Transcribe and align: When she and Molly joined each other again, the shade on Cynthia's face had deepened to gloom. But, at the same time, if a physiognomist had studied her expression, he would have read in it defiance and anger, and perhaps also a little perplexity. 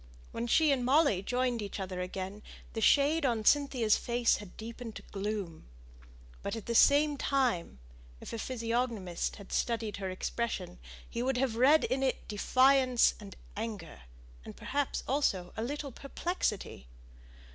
When 0.31 0.47
she 0.47 0.71
and 0.71 0.83
Molly 0.83 1.21
joined 1.21 1.61
each 1.61 1.79
other 1.79 2.01
again, 2.01 2.41
the 2.73 2.81
shade 2.81 3.23
on 3.23 3.45
Cynthia's 3.45 3.97
face 3.97 4.37
had 4.37 4.57
deepened 4.57 4.95
to 4.95 5.03
gloom. 5.11 5.67
But, 6.41 6.55
at 6.55 6.65
the 6.65 6.73
same 6.73 7.17
time, 7.17 7.77
if 8.19 8.33
a 8.33 8.39
physiognomist 8.39 9.35
had 9.35 9.51
studied 9.53 9.97
her 9.97 10.09
expression, 10.09 10.79
he 11.07 11.21
would 11.21 11.37
have 11.37 11.55
read 11.55 11.83
in 11.83 12.01
it 12.01 12.27
defiance 12.27 13.13
and 13.19 13.35
anger, 13.55 14.01
and 14.43 14.57
perhaps 14.57 15.03
also 15.07 15.53
a 15.55 15.61
little 15.61 15.91
perplexity. 15.91 16.87